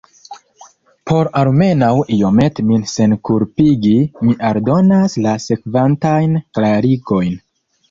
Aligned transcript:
Por 1.09 1.27
almenaŭ 1.41 1.89
iomete 2.15 2.65
min 2.71 2.87
senkulpigi, 2.93 3.93
mi 4.25 4.35
aldonas 4.51 5.21
la 5.29 5.37
sekvantajn 5.47 6.37
klarigojn. 6.61 7.41